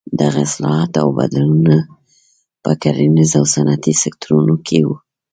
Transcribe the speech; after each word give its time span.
دغه 0.19 0.39
اصلاحات 0.47 0.93
او 1.01 1.07
بدلونونه 1.19 1.77
په 2.63 2.71
کرنیز 2.81 3.31
او 3.39 3.45
صنعتي 3.55 3.93
سکتورونو 4.03 4.55
کې 4.67 4.79
وو. 4.85 4.95